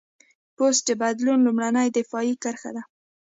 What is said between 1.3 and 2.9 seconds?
لومړنۍ دفاعي کرښه ده.